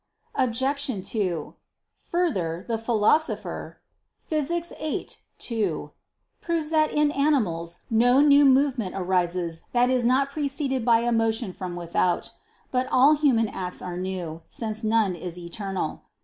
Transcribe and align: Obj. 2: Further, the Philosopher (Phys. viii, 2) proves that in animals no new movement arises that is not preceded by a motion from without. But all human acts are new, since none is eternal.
Obj. 0.33 1.07
2: 1.11 1.53
Further, 2.09 2.65
the 2.67 2.79
Philosopher 2.79 3.77
(Phys. 4.31 4.75
viii, 4.79 5.07
2) 5.37 5.91
proves 6.41 6.71
that 6.71 6.91
in 6.91 7.11
animals 7.11 7.81
no 7.91 8.19
new 8.19 8.43
movement 8.43 8.95
arises 8.95 9.61
that 9.73 9.91
is 9.91 10.03
not 10.03 10.31
preceded 10.31 10.83
by 10.83 11.01
a 11.01 11.11
motion 11.11 11.53
from 11.53 11.75
without. 11.75 12.31
But 12.71 12.87
all 12.91 13.13
human 13.13 13.47
acts 13.47 13.79
are 13.83 13.95
new, 13.97 14.41
since 14.47 14.83
none 14.83 15.13
is 15.13 15.37
eternal. 15.37 16.01